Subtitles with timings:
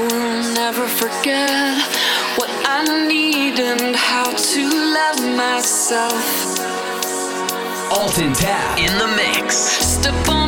[0.00, 1.76] will never forget
[2.36, 4.62] what I need and how to
[4.98, 6.24] love myself.
[7.90, 9.56] Alton Tap in the mix.
[9.56, 10.47] Step on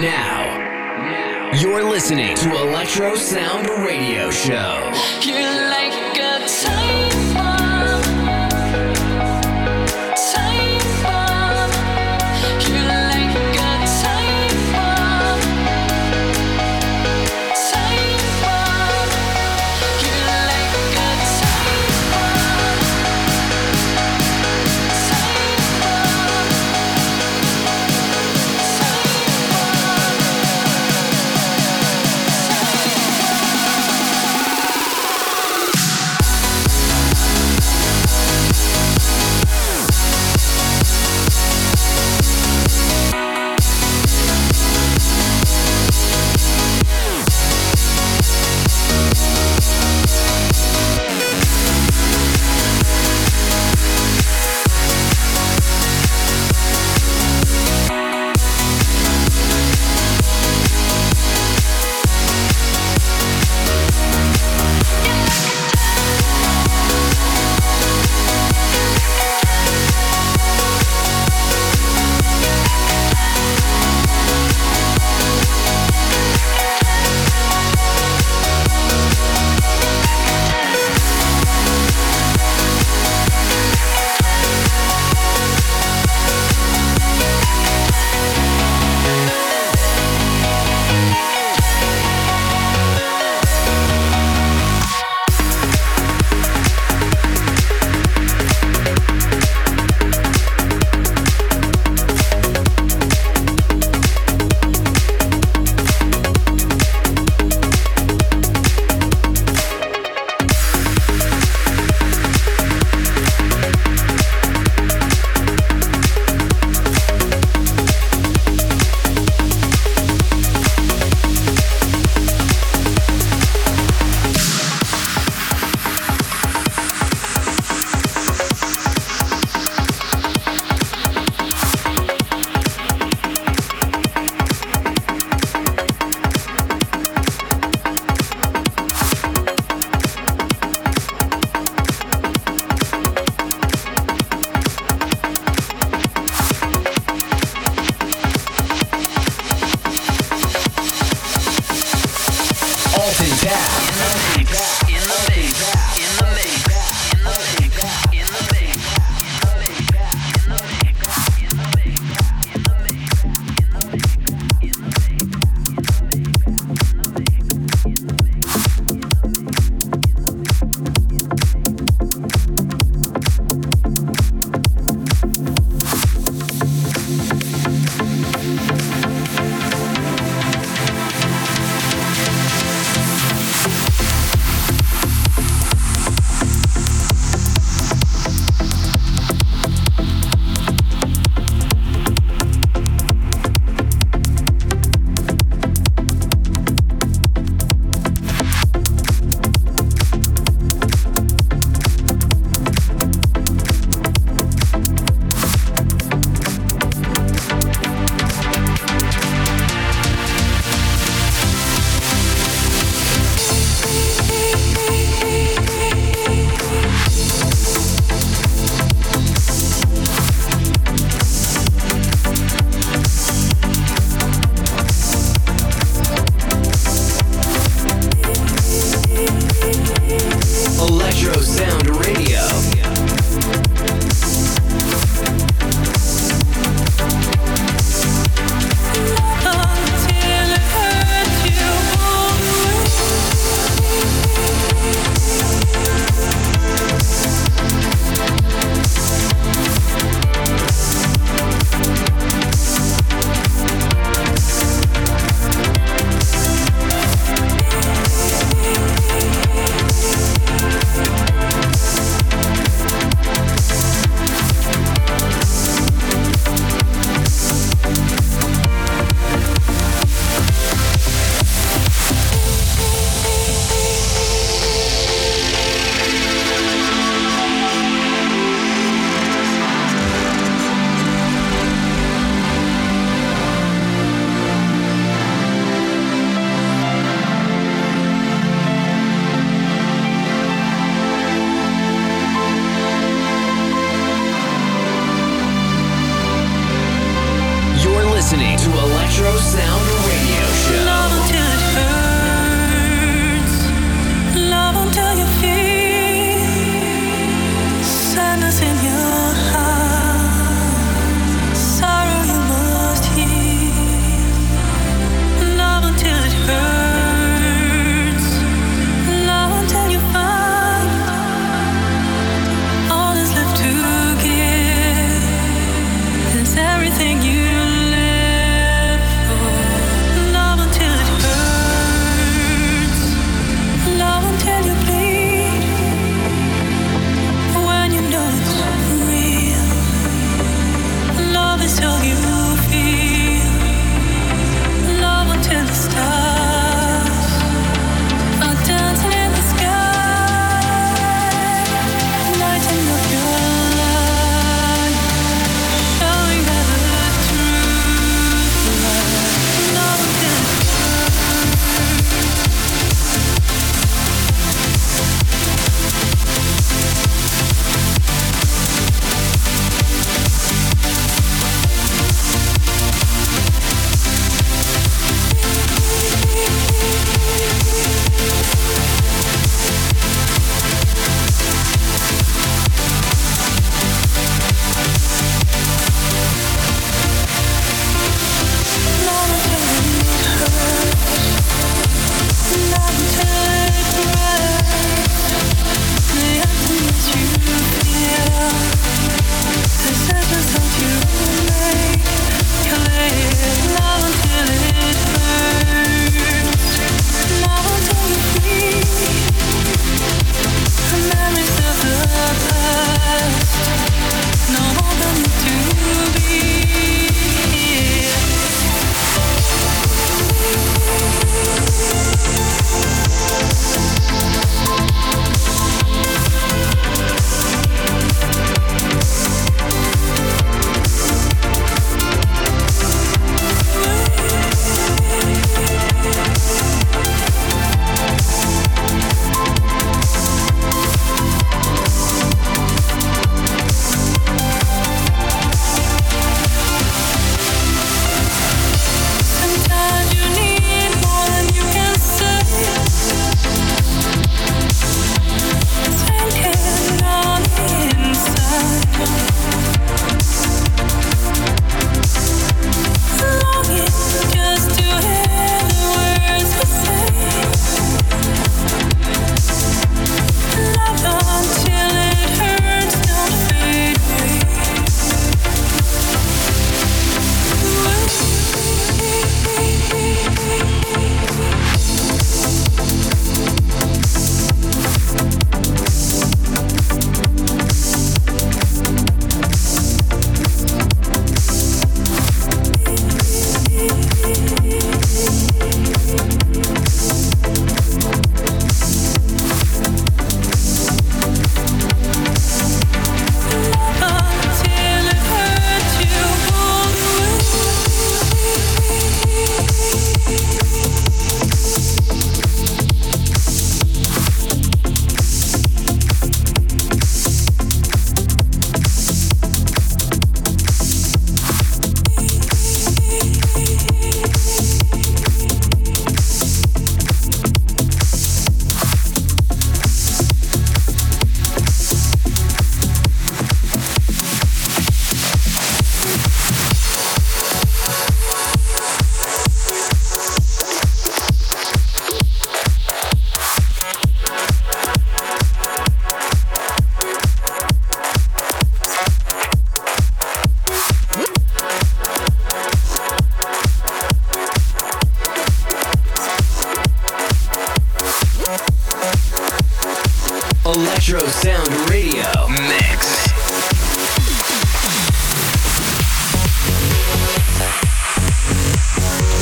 [0.00, 4.92] Now, you're listening to Electro Sound Radio Show.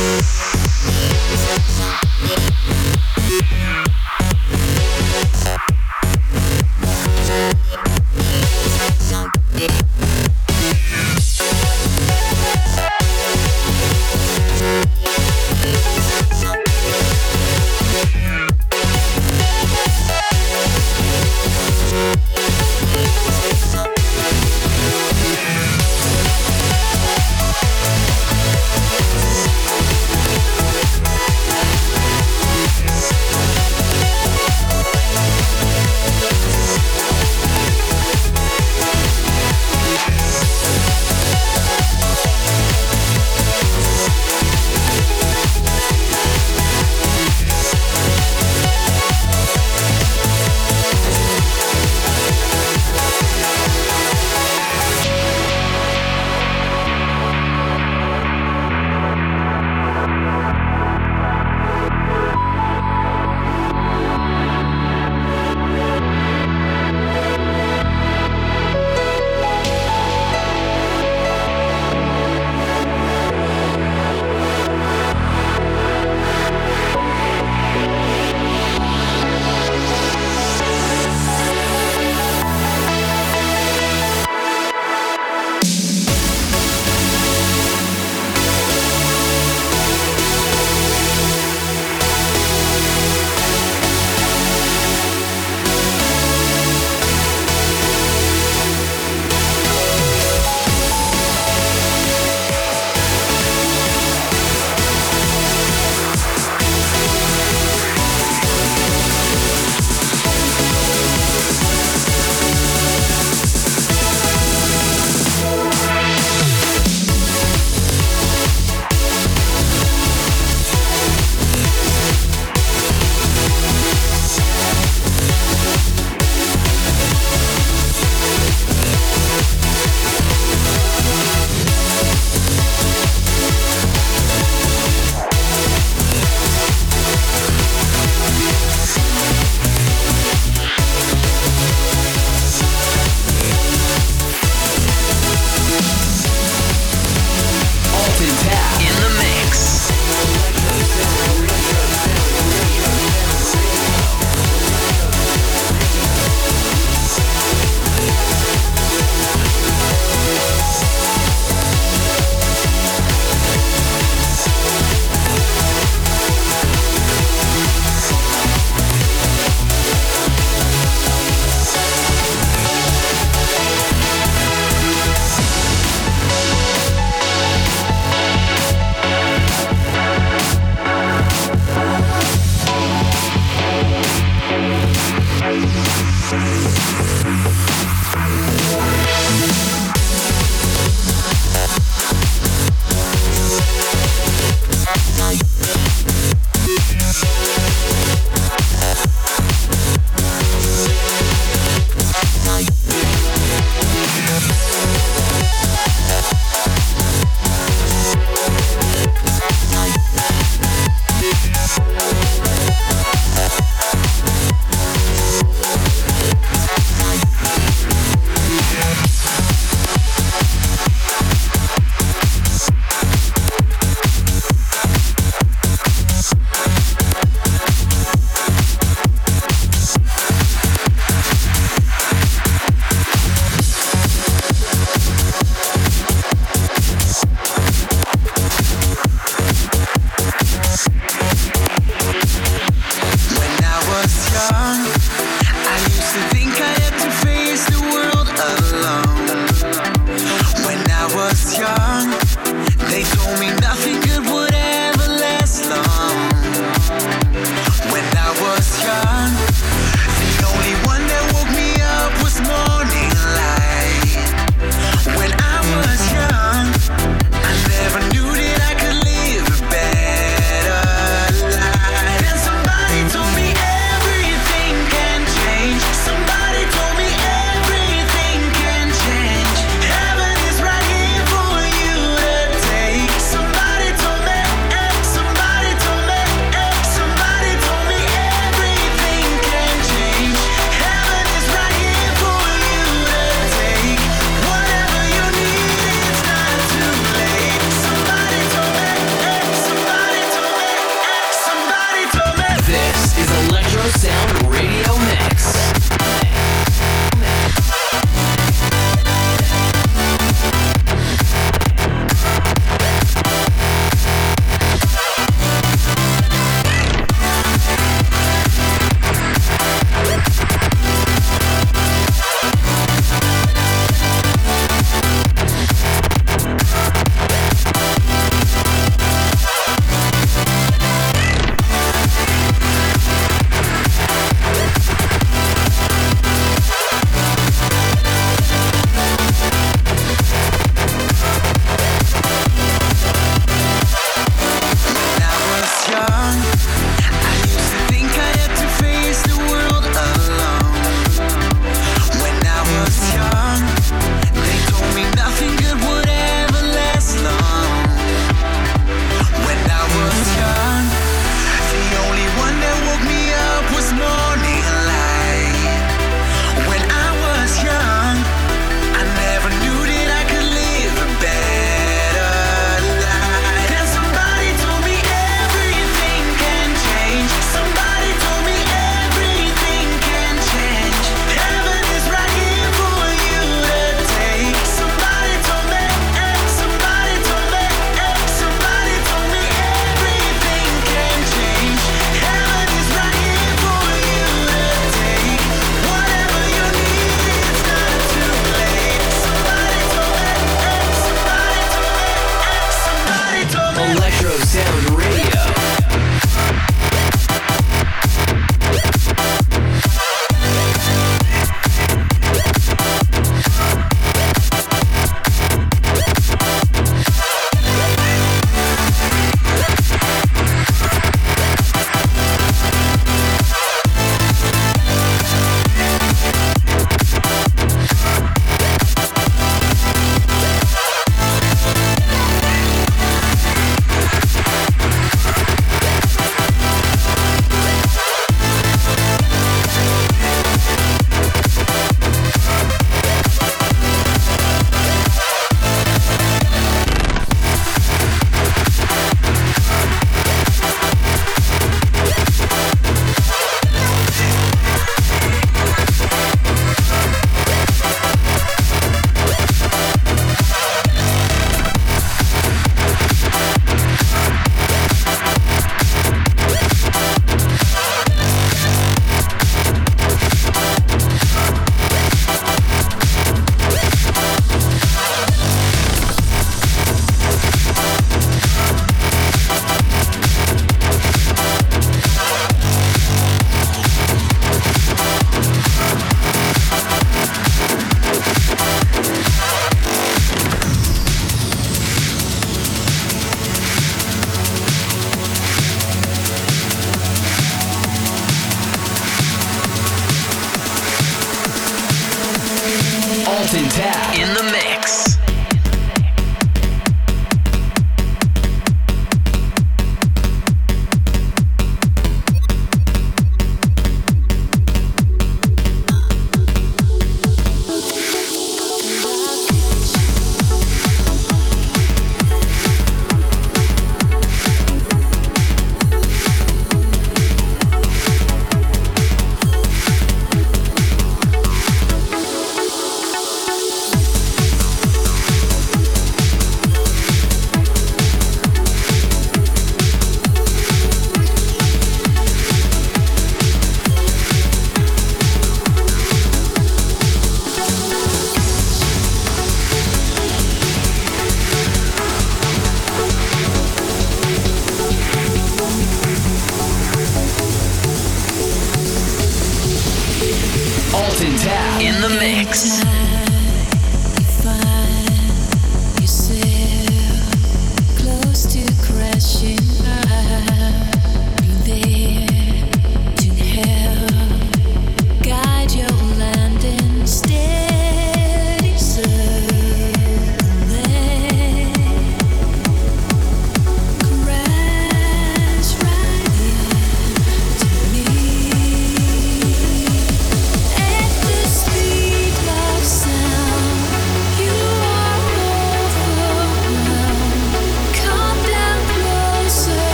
[0.00, 0.39] Thank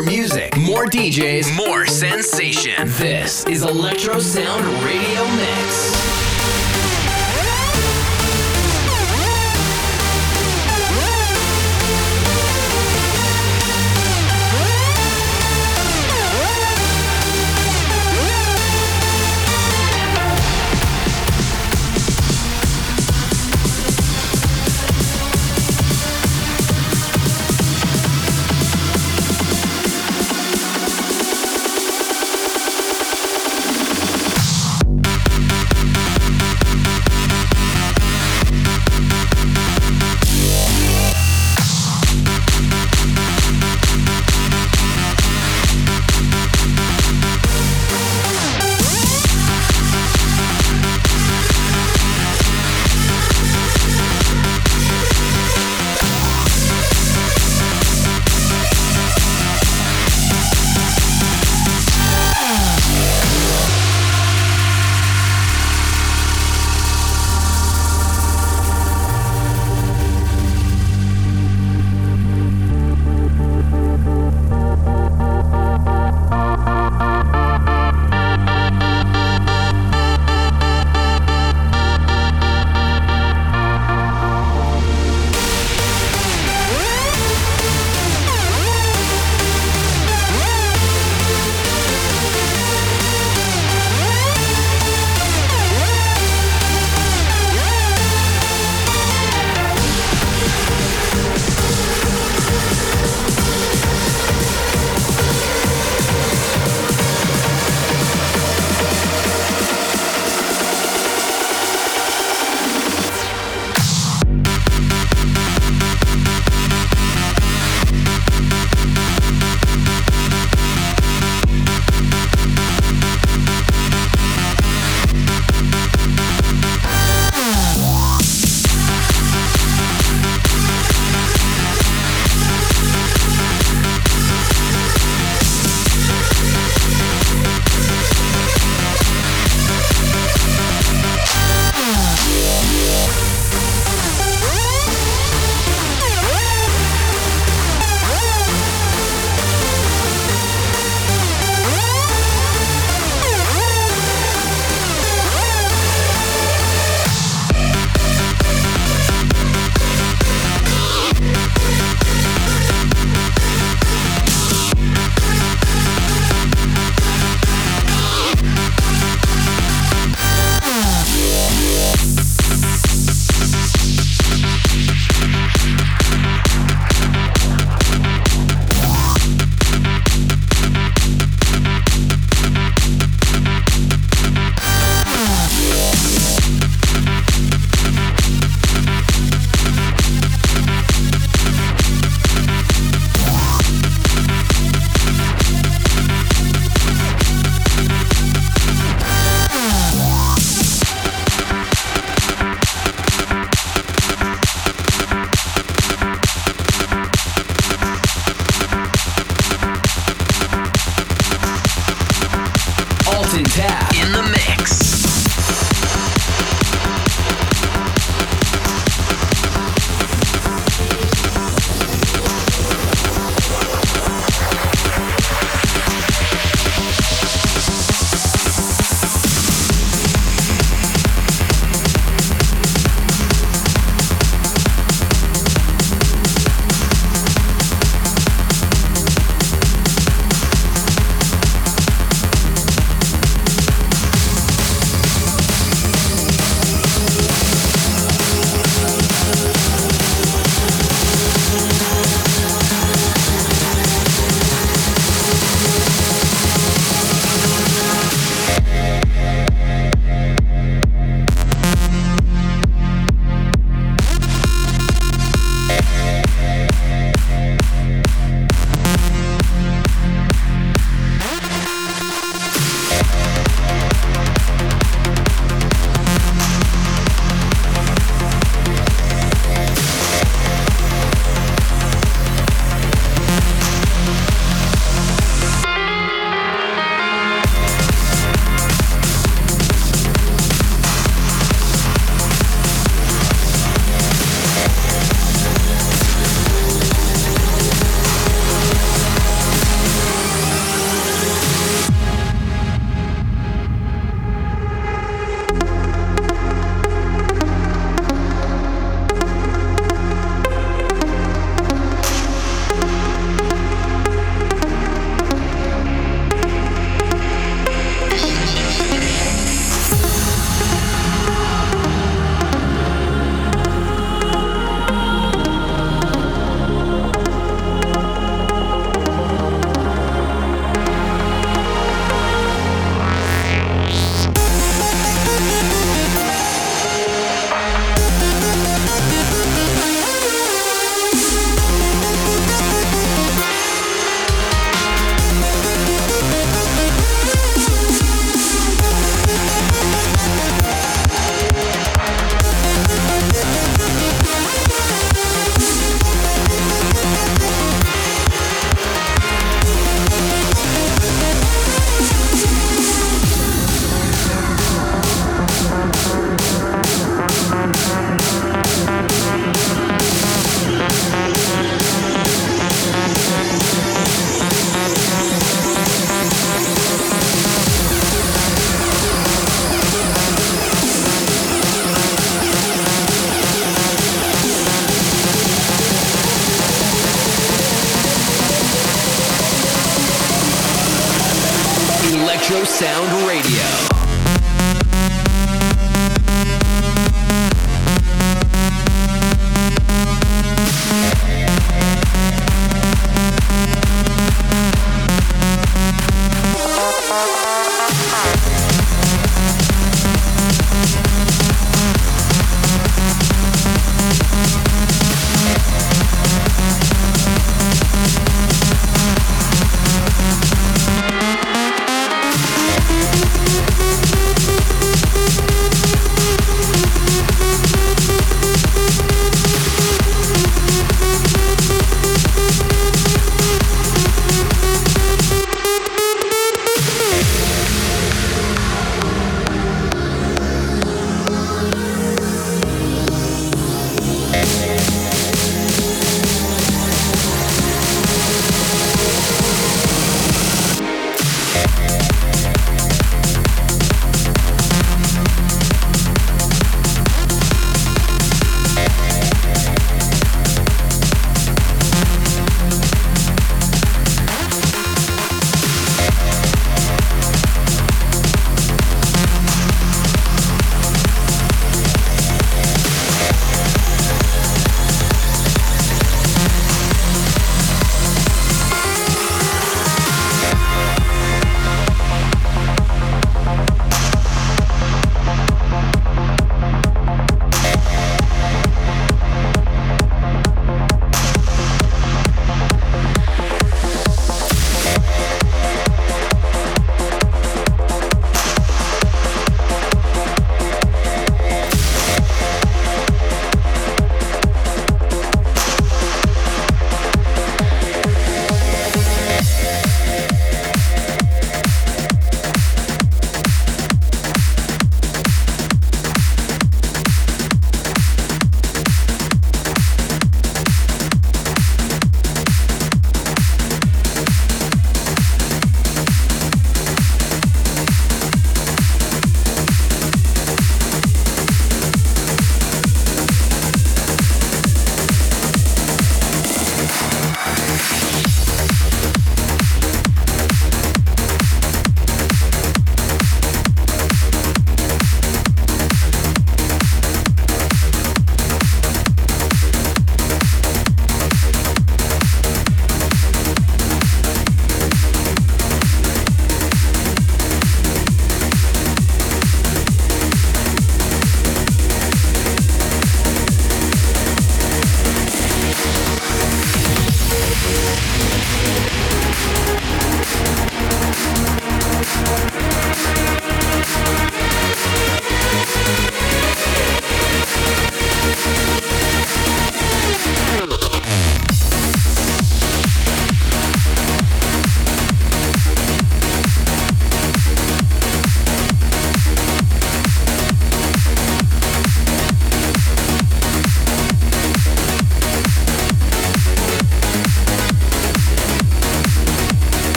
[0.00, 2.72] More music, more DJs, more sensation.
[2.86, 6.09] This is Electro Sound Radio Mix.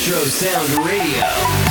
[0.00, 1.69] Electro Sound Radio.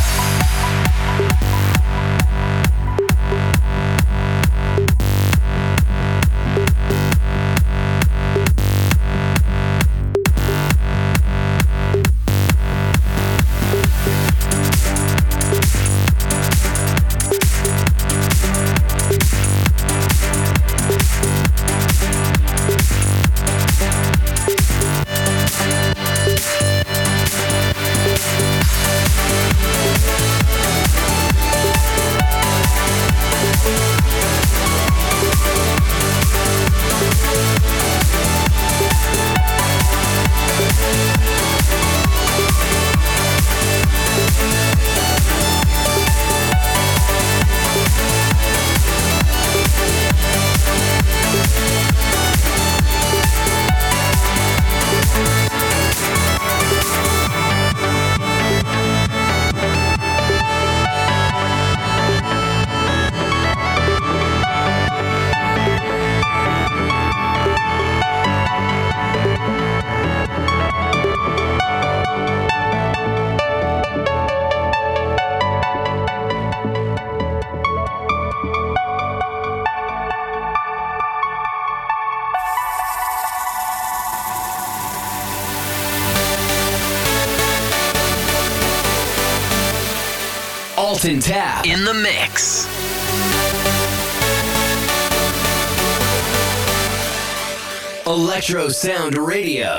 [98.49, 99.78] Electro Sound Radio.